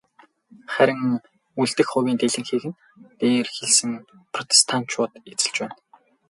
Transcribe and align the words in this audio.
Харин 0.73 1.03
үлдэх 1.61 1.87
хувийн 1.91 2.17
дийлэнхийг 2.19 2.63
нь 2.69 2.79
дээр 3.19 3.47
хэлсэн 3.55 3.91
протестантчууд 4.33 5.11
эзэлж 5.31 5.55
байна. 5.61 5.75